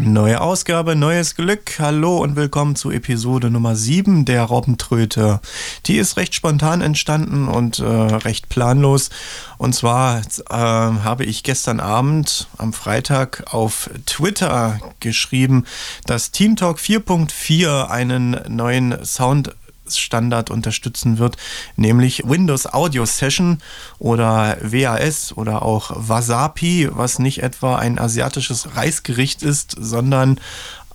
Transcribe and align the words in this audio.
Neue 0.00 0.40
Ausgabe, 0.40 0.94
neues 0.94 1.34
Glück. 1.34 1.80
Hallo 1.80 2.18
und 2.18 2.36
willkommen 2.36 2.76
zu 2.76 2.92
Episode 2.92 3.50
Nummer 3.50 3.74
7 3.74 4.24
der 4.24 4.44
Robbentröte. 4.44 5.40
Die 5.86 5.96
ist 5.96 6.16
recht 6.16 6.34
spontan 6.36 6.82
entstanden 6.82 7.48
und 7.48 7.80
äh, 7.80 7.84
recht 7.84 8.48
planlos. 8.48 9.10
Und 9.58 9.74
zwar 9.74 10.18
äh, 10.18 10.52
habe 10.52 11.24
ich 11.24 11.42
gestern 11.42 11.80
Abend 11.80 12.46
am 12.58 12.72
Freitag 12.72 13.52
auf 13.52 13.90
Twitter 14.06 14.78
geschrieben, 15.00 15.64
dass 16.06 16.30
Team 16.30 16.54
Talk 16.54 16.78
4.4 16.78 17.88
einen 17.88 18.40
neuen 18.48 19.04
Sound 19.04 19.56
Standard 19.96 20.50
unterstützen 20.50 21.18
wird, 21.18 21.36
nämlich 21.76 22.24
Windows 22.26 22.66
Audio 22.66 23.06
Session 23.06 23.58
oder 23.98 24.58
WAS 24.60 25.32
oder 25.36 25.62
auch 25.62 25.92
Wasapi, 25.94 26.88
was 26.90 27.18
nicht 27.18 27.42
etwa 27.42 27.76
ein 27.76 27.98
asiatisches 27.98 28.76
Reisgericht 28.76 29.42
ist, 29.42 29.76
sondern 29.78 30.40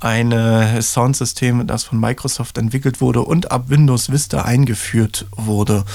ein 0.03 0.81
Soundsystem, 0.81 1.66
das 1.66 1.84
von 1.84 1.99
Microsoft 1.99 2.57
entwickelt 2.57 3.02
wurde 3.02 3.21
und 3.21 3.52
ab 3.52 3.70
Windows 3.70 4.12
Vista 4.12 4.43
eingeführt 4.43 5.26
wurde. 5.31 5.85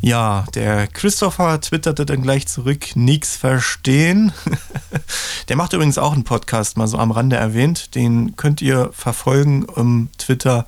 Ja, 0.00 0.44
der 0.54 0.86
Christopher 0.86 1.60
twitterte 1.60 2.04
dann 2.04 2.22
gleich 2.22 2.46
zurück, 2.46 2.94
nix 2.94 3.36
verstehen. 3.36 4.32
der 5.48 5.56
macht 5.56 5.72
übrigens 5.72 5.98
auch 5.98 6.12
einen 6.12 6.24
Podcast, 6.24 6.76
mal 6.76 6.86
so 6.86 6.98
am 6.98 7.10
Rande 7.10 7.36
erwähnt. 7.36 7.94
Den 7.94 8.36
könnt 8.36 8.60
ihr 8.60 8.90
verfolgen 8.92 9.66
im 9.76 10.08
Twitter 10.18 10.66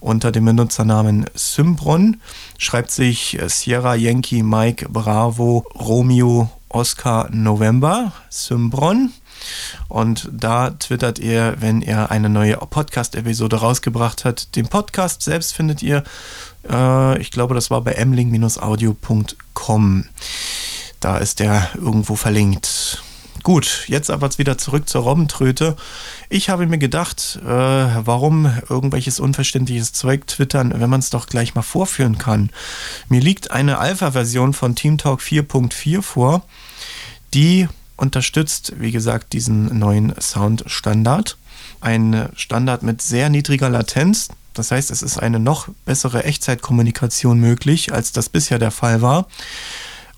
unter 0.00 0.32
dem 0.32 0.46
Benutzernamen 0.46 1.26
Symbron. 1.34 2.20
Schreibt 2.56 2.90
sich 2.90 3.38
Sierra 3.46 3.94
Yankee 3.94 4.42
Mike 4.42 4.88
Bravo 4.88 5.64
Romeo 5.74 6.50
Oscar 6.68 7.28
November 7.30 8.12
Symbron. 8.30 9.12
Und 9.88 10.28
da 10.32 10.70
twittert 10.70 11.18
er, 11.18 11.60
wenn 11.60 11.82
er 11.82 12.10
eine 12.10 12.28
neue 12.28 12.56
Podcast-Episode 12.56 13.56
rausgebracht 13.56 14.24
hat. 14.24 14.54
Den 14.56 14.68
Podcast 14.68 15.22
selbst 15.22 15.54
findet 15.54 15.82
ihr, 15.82 16.04
äh, 16.68 17.18
ich 17.20 17.30
glaube, 17.30 17.54
das 17.54 17.70
war 17.70 17.82
bei 17.82 18.04
mling-audio.com. 18.04 20.04
Da 21.00 21.18
ist 21.18 21.40
der 21.40 21.68
irgendwo 21.76 22.16
verlinkt. 22.16 23.02
Gut, 23.48 23.84
jetzt 23.86 24.10
aber 24.10 24.28
wieder 24.36 24.58
zurück 24.58 24.90
zur 24.90 25.04
Robbentröte. 25.04 25.74
Ich 26.28 26.50
habe 26.50 26.66
mir 26.66 26.76
gedacht, 26.76 27.38
äh, 27.42 27.48
warum 27.48 28.44
irgendwelches 28.68 29.20
unverständliches 29.20 29.94
Zeug 29.94 30.26
twittern, 30.26 30.74
wenn 30.76 30.90
man 30.90 31.00
es 31.00 31.08
doch 31.08 31.26
gleich 31.26 31.54
mal 31.54 31.62
vorführen 31.62 32.18
kann. 32.18 32.50
Mir 33.08 33.22
liegt 33.22 33.50
eine 33.50 33.78
Alpha-Version 33.78 34.52
von 34.52 34.74
TeamTalk 34.74 35.20
4.4 35.22 36.02
vor, 36.02 36.42
die 37.32 37.68
unterstützt, 37.96 38.74
wie 38.76 38.92
gesagt, 38.92 39.32
diesen 39.32 39.78
neuen 39.78 40.12
Sound-Standard. 40.20 41.38
Ein 41.80 42.28
Standard 42.36 42.82
mit 42.82 43.00
sehr 43.00 43.30
niedriger 43.30 43.70
Latenz. 43.70 44.28
Das 44.52 44.72
heißt, 44.72 44.90
es 44.90 45.00
ist 45.00 45.16
eine 45.16 45.40
noch 45.40 45.68
bessere 45.86 46.24
Echtzeitkommunikation 46.24 47.40
möglich, 47.40 47.94
als 47.94 48.12
das 48.12 48.28
bisher 48.28 48.58
der 48.58 48.72
Fall 48.72 49.00
war. 49.00 49.26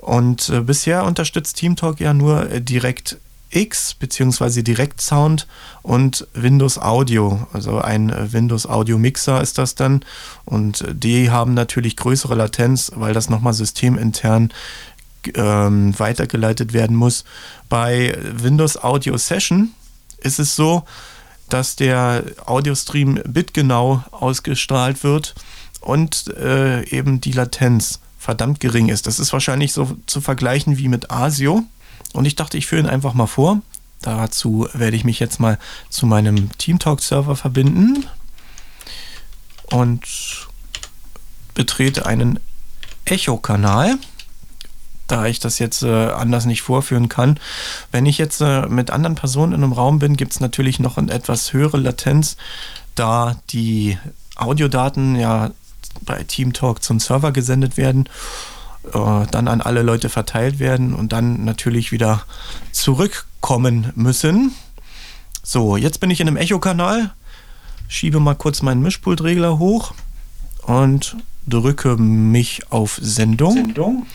Und 0.01 0.49
äh, 0.49 0.61
bisher 0.63 1.05
unterstützt 1.05 1.59
TeamTalk 1.59 2.01
ja 2.01 2.15
nur 2.15 2.51
äh, 2.51 2.63
direkt 2.63 3.19
X 3.51 3.95
bzw. 3.95 4.63
Direct 4.63 5.01
Sound 5.01 5.47
und 5.83 6.27
Windows 6.33 6.79
Audio. 6.79 7.47
Also 7.53 7.81
ein 7.81 8.09
äh, 8.09 8.33
Windows 8.33 8.67
Audio 8.67 8.97
Mixer 8.97 9.43
ist 9.43 9.59
das 9.59 9.75
dann. 9.75 10.03
Und 10.47 10.81
äh, 10.81 10.95
die 10.95 11.31
haben 11.31 11.53
natürlich 11.53 11.97
größere 11.97 12.35
Latenz, 12.35 12.93
weil 12.95 13.13
das 13.13 13.29
nochmal 13.29 13.53
systemintern 13.53 14.53
ähm, 15.35 15.99
weitergeleitet 15.99 16.73
werden 16.73 16.97
muss. 16.97 17.25
Bei 17.69 18.17
Windows 18.33 18.83
Audio 18.83 19.19
Session 19.19 19.75
ist 20.23 20.39
es 20.39 20.57
so, 20.57 20.85
dass 21.51 21.77
der 21.77 22.25
Audiostream 22.47 23.21
bitgenau 23.27 24.03
ausgestrahlt 24.13 25.05
wird 25.05 25.35
und 25.81 26.29
äh, 26.39 26.89
eben 26.89 27.21
die 27.21 27.33
Latenz 27.33 28.01
verdammt 28.21 28.61
gering 28.61 28.91
ist. 28.91 29.07
Das 29.07 29.19
ist 29.19 29.33
wahrscheinlich 29.33 29.73
so 29.73 29.97
zu 30.07 30.21
vergleichen 30.21 30.77
wie 30.77 30.89
mit 30.89 31.11
ASIO. 31.11 31.63
Und 32.13 32.25
ich 32.27 32.37
dachte, 32.37 32.59
ich 32.59 32.67
führe 32.67 32.83
ihn 32.83 32.89
einfach 32.89 33.15
mal 33.15 33.27
vor. 33.27 33.63
Dazu 34.03 34.69
werde 34.75 34.97
ich 34.97 35.05
mich 35.05 35.19
jetzt 35.19 35.41
mal 35.41 35.59
zu 35.89 36.07
meinem 36.07 36.51
TeamTalk-Server 36.59 37.35
verbinden 37.35 38.07
und 39.71 40.03
betrete 41.55 42.07
einen 42.07 42.39
Echo-Kanal 43.07 43.99
da 45.07 45.27
ich 45.27 45.41
das 45.41 45.59
jetzt 45.59 45.83
äh, 45.83 46.11
anders 46.11 46.47
nicht 46.47 46.63
vorführen 46.63 47.09
kann. 47.09 47.41
Wenn 47.91 48.07
ich 48.07 48.17
jetzt 48.17 48.41
äh, 48.41 48.67
mit 48.69 48.93
anderen 48.93 49.17
Personen 49.17 49.53
in 49.53 49.65
einem 49.65 49.73
Raum 49.73 49.99
bin, 49.99 50.17
gibt 50.17 50.31
es 50.31 50.39
natürlich 50.39 50.79
noch 50.79 50.99
eine 50.99 51.11
etwas 51.11 51.53
höhere 51.53 51.79
Latenz, 51.79 52.37
da 52.95 53.37
die 53.51 53.99
Audiodaten 54.37 55.17
ja 55.17 55.51
bei 56.03 56.23
TeamTalk 56.23 56.83
zum 56.83 57.01
Server 57.01 57.33
gesendet 57.33 57.77
werden, 57.77 58.09
äh, 58.93 59.27
dann 59.31 59.49
an 59.49 59.61
alle 59.61 59.83
Leute 59.83 60.09
verteilt 60.09 60.59
werden 60.59 60.95
und 60.95 61.13
dann 61.13 61.45
natürlich 61.45 61.93
wieder 61.93 62.23
zurückkommen 62.73 63.93
müssen. 63.95 64.53
So, 65.43 65.77
jetzt 65.77 66.01
bin 66.01 66.11
ich 66.11 66.21
in 66.21 66.29
einem 66.29 66.37
Echo-Kanal, 66.37 67.13
schiebe 67.89 68.21
mal 68.21 68.35
kurz 68.35 68.63
meinen 68.63 68.83
Mischpultregler 68.83 69.59
hoch 69.59 69.95
und 70.63 71.17
drücke 71.47 71.97
mich 71.97 72.71
auf 72.71 72.99
Sendung. 73.03 73.55
Sendung. 73.55 74.07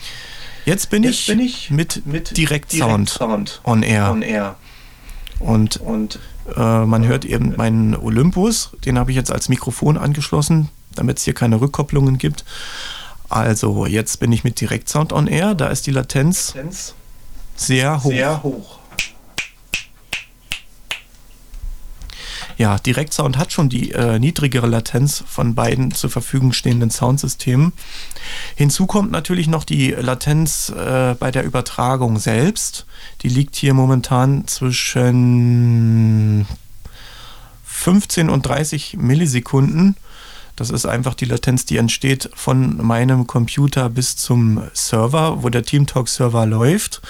Jetzt 0.64 0.90
bin, 0.90 1.04
Jetzt 1.04 1.20
ich, 1.20 1.26
bin 1.26 1.40
ich 1.40 1.70
mit, 1.70 2.06
mit 2.06 2.36
Direct 2.36 2.72
Sound, 2.72 3.08
Sound 3.08 3.60
on, 3.64 3.82
air. 3.82 4.10
on 4.10 4.22
Air. 4.22 4.56
Und, 5.38 5.76
und 5.76 6.18
äh, 6.56 6.84
man 6.84 7.06
hört 7.06 7.24
eben 7.24 7.54
meinen 7.56 7.94
Olympus, 7.94 8.70
den 8.84 8.98
habe 8.98 9.10
ich 9.10 9.16
jetzt 9.16 9.30
als 9.30 9.48
Mikrofon 9.48 9.96
angeschlossen, 9.96 10.68
damit 10.96 11.18
es 11.18 11.24
hier 11.24 11.34
keine 11.34 11.60
Rückkopplungen 11.60 12.18
gibt. 12.18 12.44
Also, 13.28 13.86
jetzt 13.86 14.20
bin 14.20 14.32
ich 14.32 14.44
mit 14.44 14.60
Direct 14.60 14.88
Sound 14.88 15.12
on 15.12 15.26
Air, 15.26 15.54
da 15.54 15.68
ist 15.68 15.86
die 15.86 15.90
Latenz, 15.90 16.54
Latenz 16.54 16.94
sehr 17.56 18.02
hoch. 18.02 18.10
Sehr 18.10 18.42
hoch. 18.42 18.78
Ja, 22.58 22.78
Direktsound 22.78 23.36
hat 23.36 23.52
schon 23.52 23.68
die 23.68 23.92
äh, 23.92 24.18
niedrigere 24.18 24.66
Latenz 24.66 25.22
von 25.26 25.54
beiden 25.54 25.92
zur 25.92 26.08
Verfügung 26.08 26.54
stehenden 26.54 26.90
Soundsystemen. 26.90 27.72
Hinzu 28.54 28.86
kommt 28.86 29.10
natürlich 29.10 29.46
noch 29.46 29.64
die 29.64 29.90
Latenz 29.90 30.70
äh, 30.70 31.14
bei 31.18 31.30
der 31.30 31.44
Übertragung 31.44 32.18
selbst. 32.18 32.86
Die 33.22 33.28
liegt 33.28 33.56
hier 33.56 33.74
momentan 33.74 34.46
zwischen 34.46 36.46
15 37.64 38.30
und 38.30 38.46
30 38.46 38.96
Millisekunden. 38.96 39.96
Das 40.56 40.70
ist 40.70 40.86
einfach 40.86 41.14
die 41.14 41.26
Latenz, 41.26 41.66
die 41.66 41.76
entsteht 41.76 42.30
von 42.34 42.84
meinem 42.84 43.26
Computer 43.26 43.90
bis 43.90 44.16
zum 44.16 44.62
Server, 44.72 45.42
wo 45.42 45.50
der 45.50 45.62
TeamTalk-Server 45.62 46.46
läuft. 46.46 47.02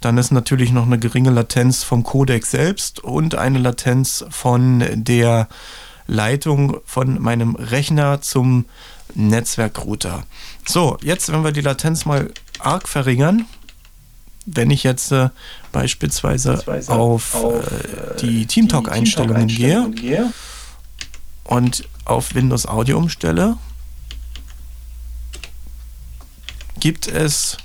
Dann 0.00 0.16
ist 0.16 0.30
natürlich 0.30 0.70
noch 0.70 0.86
eine 0.86 0.98
geringe 0.98 1.30
Latenz 1.30 1.82
vom 1.82 2.04
Codec 2.04 2.46
selbst 2.46 3.00
und 3.00 3.34
eine 3.34 3.58
Latenz 3.58 4.24
von 4.30 4.84
der 4.94 5.48
Leitung 6.06 6.78
von 6.84 7.20
meinem 7.20 7.56
Rechner 7.56 8.20
zum 8.20 8.64
Netzwerkrouter. 9.14 10.22
So, 10.66 10.96
jetzt, 11.02 11.32
wenn 11.32 11.42
wir 11.42 11.50
die 11.50 11.60
Latenz 11.60 12.04
mal 12.04 12.30
arg 12.60 12.88
verringern, 12.88 13.46
wenn 14.46 14.70
ich 14.70 14.84
jetzt 14.84 15.12
äh, 15.12 15.30
beispielsweise 15.72 16.62
auf, 16.88 17.34
auf 17.34 17.72
äh, 17.72 18.16
die 18.20 18.46
TeamTalk-Einstellungen 18.46 19.48
Team 19.48 19.56
gehe, 19.56 19.90
gehe 19.90 20.32
und 21.44 21.84
auf 22.08 22.34
Windows 22.34 22.66
Audio 22.66 22.98
umstelle, 22.98 23.56
gibt 26.80 27.06
es 27.06 27.56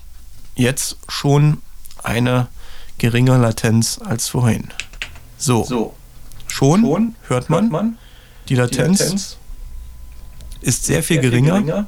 jetzt 0.56 0.98
schon 1.08 1.62
eine 2.04 2.48
geringe 2.98 3.38
Latenz 3.38 4.00
als 4.04 4.28
vorhin. 4.28 4.70
So, 5.38 5.64
so. 5.64 5.96
Schon, 6.48 6.82
schon, 6.82 7.16
hört, 7.28 7.50
man, 7.50 7.64
hört 7.64 7.72
man 7.72 7.98
die, 8.48 8.56
Latenz 8.56 9.00
die 9.00 9.04
Latenz, 9.06 9.38
ist 10.62 10.86
sehr, 10.86 11.02
viel, 11.02 11.22
sehr 11.22 11.30
geringer. 11.30 11.56
viel, 11.56 11.66
geringer. 11.66 11.88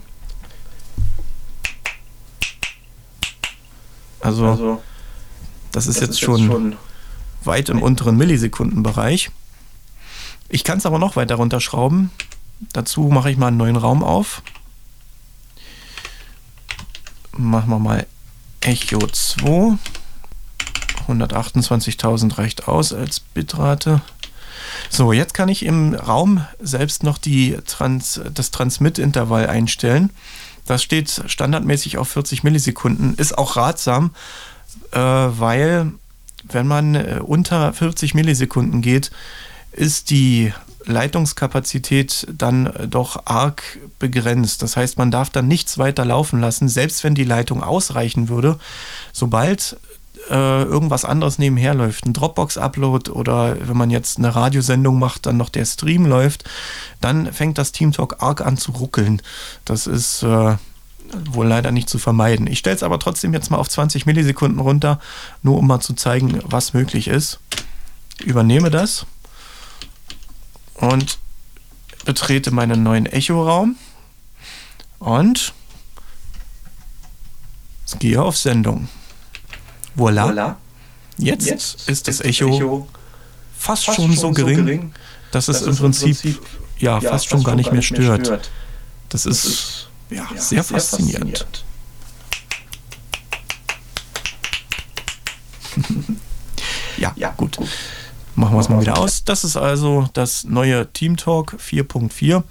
Also, 4.21 4.47
also 4.47 4.81
das 5.71 5.87
ist, 5.87 5.97
das 5.97 6.07
jetzt, 6.07 6.09
ist 6.11 6.19
schon 6.21 6.39
jetzt 6.39 6.47
schon 6.47 6.75
weit 7.43 7.69
im 7.69 7.81
unteren 7.81 8.17
Millisekundenbereich. 8.17 9.29
Ich 10.49 10.63
kann 10.63 10.79
es 10.79 10.85
aber 10.85 10.97
noch 10.97 11.15
weiter 11.15 11.35
runterschrauben. 11.35 12.09
Dazu 12.73 13.03
mache 13.03 13.31
ich 13.31 13.37
mal 13.37 13.47
einen 13.47 13.57
neuen 13.57 13.75
Raum 13.75 14.03
auf. 14.03 14.41
Machen 17.37 17.69
wir 17.69 17.79
mal 17.79 18.05
Echo 18.61 19.05
2. 19.05 19.77
128.000 21.07 22.37
reicht 22.37 22.67
aus 22.67 22.93
als 22.93 23.19
Bitrate. 23.19 24.01
So, 24.89 25.13
jetzt 25.13 25.33
kann 25.33 25.49
ich 25.49 25.65
im 25.65 25.93
Raum 25.93 26.45
selbst 26.59 27.03
noch 27.03 27.17
die 27.17 27.57
Trans 27.65 28.21
das 28.33 28.51
Transmit-Intervall 28.51 29.47
einstellen. 29.47 30.09
Das 30.65 30.81
steht 30.81 31.23
standardmäßig 31.27 31.97
auf 31.97 32.09
40 32.09 32.43
Millisekunden, 32.43 33.13
ist 33.15 33.37
auch 33.37 33.55
ratsam, 33.55 34.11
äh, 34.91 34.99
weil 34.99 35.91
wenn 36.43 36.67
man 36.67 36.95
äh, 36.95 37.19
unter 37.21 37.71
40 37.73 38.15
Millisekunden 38.15 38.81
geht, 38.81 39.11
ist 39.71 40.09
die 40.09 40.53
Leitungskapazität 40.85 42.27
dann 42.31 42.71
doch 42.89 43.25
arg 43.25 43.63
begrenzt. 43.99 44.61
Das 44.61 44.77
heißt, 44.77 44.97
man 44.97 45.11
darf 45.11 45.29
dann 45.29 45.47
nichts 45.47 45.77
weiter 45.77 46.05
laufen 46.05 46.39
lassen, 46.39 46.69
selbst 46.69 47.03
wenn 47.03 47.15
die 47.15 47.23
Leitung 47.23 47.63
ausreichen 47.63 48.29
würde. 48.29 48.59
Sobald 49.11 49.77
äh, 50.29 50.63
irgendwas 50.63 51.05
anderes 51.05 51.37
nebenher 51.39 51.73
läuft, 51.73 52.05
ein 52.05 52.13
Dropbox-Upload 52.13 53.11
oder 53.11 53.57
wenn 53.67 53.77
man 53.77 53.89
jetzt 53.89 54.17
eine 54.17 54.35
Radiosendung 54.35 54.97
macht, 54.99 55.25
dann 55.25 55.37
noch 55.37 55.49
der 55.49 55.65
Stream 55.65 56.05
läuft, 56.05 56.45
dann 57.01 57.31
fängt 57.31 57.57
das 57.57 57.71
TeamTalk 57.71 58.21
arg 58.21 58.41
an 58.41 58.57
zu 58.57 58.71
ruckeln. 58.71 59.21
Das 59.65 59.87
ist 59.87 60.23
äh, 60.23 60.55
wohl 61.31 61.47
leider 61.47 61.71
nicht 61.71 61.89
zu 61.89 61.99
vermeiden. 61.99 62.47
Ich 62.47 62.59
stelle 62.59 62.75
es 62.75 62.83
aber 62.83 62.99
trotzdem 62.99 63.33
jetzt 63.33 63.51
mal 63.51 63.57
auf 63.57 63.69
20 63.69 64.05
Millisekunden 64.05 64.59
runter, 64.59 64.99
nur 65.43 65.57
um 65.57 65.67
mal 65.67 65.79
zu 65.79 65.93
zeigen, 65.93 66.39
was 66.45 66.73
möglich 66.73 67.07
ist. 67.07 67.39
Übernehme 68.23 68.71
das 68.71 69.05
und 70.75 71.17
betrete 72.05 72.51
meinen 72.51 72.83
neuen 72.83 73.05
Echo-Raum 73.05 73.75
und 74.99 75.53
gehe 77.99 78.21
auf 78.21 78.37
Sendung. 78.37 78.89
Voila. 79.95 80.27
Voila. 80.27 80.57
Jetzt, 81.17 81.47
Jetzt, 81.47 81.89
ist 81.89 82.07
das 82.07 82.19
Echo, 82.21 82.55
Echo 82.55 82.87
fast, 83.57 83.85
fast, 83.85 83.95
schon, 83.95 84.13
so, 84.13 84.31
gering, 84.31 84.57
so 84.57 84.63
gering 84.63 84.93
dass, 85.31 85.47
es 85.47 85.61
im 85.61 85.75
Prinzip, 85.75 86.21
Prinzip 86.21 86.45
ja, 86.79 86.99
ja, 86.99 87.09
fast, 87.09 87.27
schon 87.27 87.43
gar 87.43 87.55
nicht 87.55 87.71
mehr 87.71 87.81
stört. 87.81 88.27
stört. 88.27 88.51
Das, 89.09 89.23
das 89.23 89.37
ist, 89.37 89.45
ist 89.45 89.87
ja, 90.09 90.17
ja, 90.17 90.41
sehr, 90.41 90.41
sehr 90.41 90.63
faszinierend. 90.63 91.37
faszinierend. 91.37 91.65
ja, 96.97 97.13
ja, 97.15 97.29
gut. 97.31 97.55
gut. 97.57 97.69
Machen 98.35 98.55
wir 98.55 98.59
es 98.59 98.69
mal 98.69 98.81
wieder 98.81 98.97
aus. 98.97 99.23
Das 99.23 99.43
ist 99.43 99.55
also 99.55 100.09
das 100.13 100.43
neue 100.43 100.91
Team 100.91 101.15
Talk 101.15 101.55
4.4. 101.59 102.43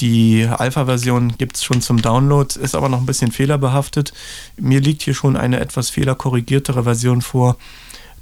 Die 0.00 0.48
Alpha-Version 0.50 1.36
gibt 1.36 1.56
es 1.56 1.64
schon 1.64 1.82
zum 1.82 2.00
Download, 2.00 2.58
ist 2.58 2.74
aber 2.74 2.88
noch 2.88 3.00
ein 3.00 3.06
bisschen 3.06 3.32
fehlerbehaftet. 3.32 4.12
Mir 4.56 4.80
liegt 4.80 5.02
hier 5.02 5.14
schon 5.14 5.36
eine 5.36 5.60
etwas 5.60 5.90
fehlerkorrigiertere 5.90 6.84
Version 6.84 7.22
vor. 7.22 7.56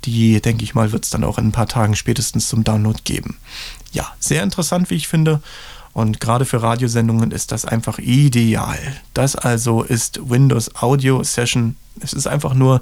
Die, 0.05 0.41
denke 0.41 0.65
ich 0.65 0.75
mal, 0.75 0.93
wird 0.93 1.05
es 1.05 1.11
dann 1.11 1.25
auch 1.25 1.39
in 1.39 1.49
ein 1.49 1.53
paar 1.53 1.69
Tagen 1.69 1.97
spätestens 1.97 2.49
zum 2.49 2.65
Download 2.65 2.99
geben. 3.05 3.39
Ja, 3.93 4.13
sehr 4.19 4.43
interessant, 4.43 4.91
wie 4.91 4.97
ich 4.97 5.09
finde. 5.09 5.41
Und 5.93 6.21
gerade 6.21 6.45
für 6.45 6.63
Radiosendungen 6.63 7.31
ist 7.31 7.53
das 7.53 7.65
einfach 7.65 7.99
ideal. 7.99 8.79
Das 9.15 9.35
also 9.35 9.83
ist 9.83 10.29
Windows 10.29 10.75
Audio 10.77 11.23
Session. 11.23 11.77
Es 12.01 12.13
ist 12.13 12.27
einfach 12.27 12.55
nur 12.55 12.81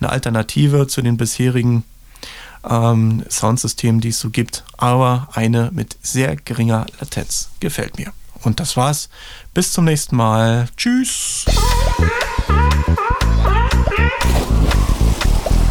eine 0.00 0.10
Alternative 0.10 0.86
zu 0.86 1.02
den 1.02 1.16
bisherigen 1.16 1.84
ähm, 2.68 3.24
Soundsystemen, 3.28 4.00
die 4.00 4.08
es 4.08 4.20
so 4.20 4.30
gibt, 4.30 4.64
aber 4.76 5.28
eine 5.32 5.70
mit 5.72 5.96
sehr 6.02 6.36
geringer 6.36 6.86
Latenz. 7.00 7.50
Gefällt 7.60 7.98
mir. 7.98 8.12
Und 8.42 8.60
das 8.60 8.76
war's. 8.76 9.08
Bis 9.54 9.72
zum 9.72 9.86
nächsten 9.86 10.16
Mal. 10.16 10.68
Tschüss. 10.76 11.46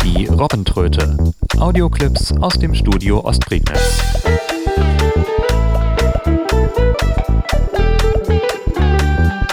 Die 0.04 0.26
Robbentröte. 0.28 1.18
Audioclips 1.58 2.32
aus 2.42 2.54
dem 2.60 2.76
Studio 2.76 3.24
Ostprignitz. 3.24 4.02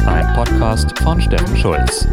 Ein 0.07 0.33
Podcast 0.35 0.99
von 1.01 1.21
Steffen 1.21 1.57
Schulz. 1.57 2.07